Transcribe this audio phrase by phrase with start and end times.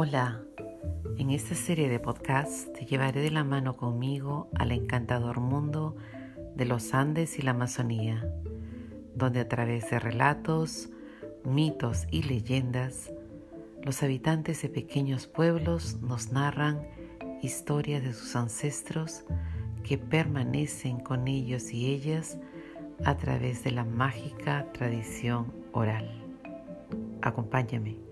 [0.00, 0.40] Hola,
[1.16, 5.96] en esta serie de podcasts te llevaré de la mano conmigo al encantador mundo
[6.54, 8.24] de los Andes y la Amazonía,
[9.16, 10.88] donde a través de relatos,
[11.42, 13.12] mitos y leyendas,
[13.82, 16.86] los habitantes de pequeños pueblos nos narran
[17.42, 19.24] historias de sus ancestros
[19.82, 22.38] que permanecen con ellos y ellas
[23.04, 26.08] a través de la mágica tradición oral.
[27.20, 28.07] Acompáñame.